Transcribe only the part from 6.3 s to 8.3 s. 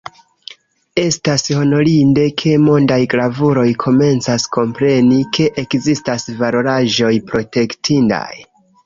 valoraĵoj protektindaj.